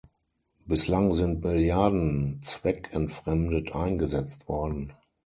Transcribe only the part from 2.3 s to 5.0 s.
zweckentfremdet eingesetzt worden.